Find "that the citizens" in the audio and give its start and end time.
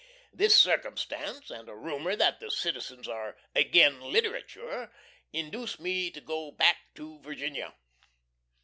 2.15-3.07